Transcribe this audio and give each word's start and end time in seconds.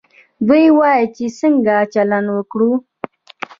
دوی 0.47 0.65
وايي 0.77 1.03
چې 1.15 1.25
څنګه 1.39 1.75
چلند 1.93 2.27
وکړو. 2.31 2.71